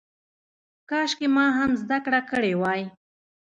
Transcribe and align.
کاشکې 0.89 1.27
ما 1.35 1.45
هم 1.57 1.71
زده 1.81 1.97
کړه 2.05 2.21
کړې 2.29 2.53
وای. 2.61 2.81